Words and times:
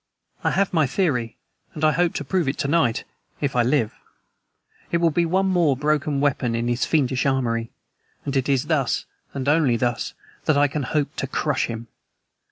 I 0.43 0.49
have 0.49 0.73
my 0.73 0.87
theory 0.87 1.37
and 1.75 1.83
I 1.83 1.91
hope 1.91 2.15
to 2.15 2.23
prove 2.23 2.47
it 2.47 2.57
to 2.57 2.67
night, 2.67 3.03
if 3.39 3.55
I 3.55 3.61
live. 3.61 3.93
It 4.91 4.97
will 4.97 5.11
be 5.11 5.27
one 5.27 5.45
more 5.45 5.77
broken 5.77 6.19
weapon 6.19 6.55
in 6.55 6.67
his 6.67 6.85
fiendish 6.85 7.27
armory, 7.27 7.69
and 8.25 8.35
it 8.35 8.49
is 8.49 8.65
thus, 8.65 9.05
and 9.35 9.45
thus 9.45 9.53
only, 9.55 9.77
that 9.77 10.57
I 10.57 10.67
can 10.67 10.81
hope 10.81 11.15
to 11.17 11.27
crush 11.27 11.67
him. 11.67 11.87